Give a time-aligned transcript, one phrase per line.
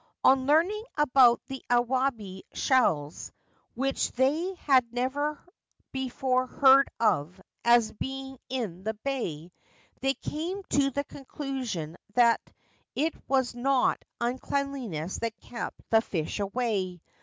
[0.23, 3.31] On learning about the awabi shells,
[3.75, 5.39] which they had never
[5.91, 9.51] before heard of as being in the bay,
[9.99, 12.41] they came to the conclusion that
[12.95, 16.99] it was not uncleanness that kept the fish away.